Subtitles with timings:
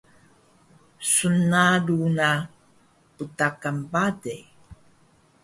[1.11, 2.29] snalu na
[3.15, 4.35] btakan bale